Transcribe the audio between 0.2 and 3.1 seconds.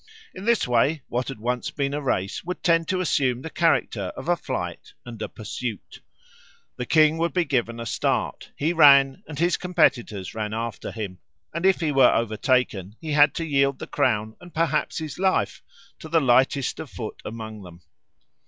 In this way what had once been a race would tend to